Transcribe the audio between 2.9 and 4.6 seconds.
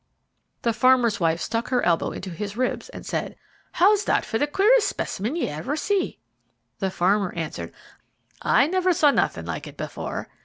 said, "How's that for the